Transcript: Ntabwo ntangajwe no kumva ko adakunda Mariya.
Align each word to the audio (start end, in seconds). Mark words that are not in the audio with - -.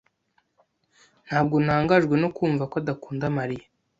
Ntabwo 1.27 1.55
ntangajwe 1.65 2.15
no 2.21 2.29
kumva 2.37 2.63
ko 2.71 2.75
adakunda 2.81 3.25
Mariya. 3.37 3.65